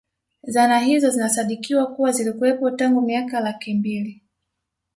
Zana 0.43 0.79
hizo 0.79 1.09
zinasadikiwa 1.09 1.87
kuwa 1.87 2.11
zilikuwepo 2.11 2.71
tangu 2.71 3.01
miaka 3.01 3.39
laki 3.39 3.73
mbili 3.73 4.23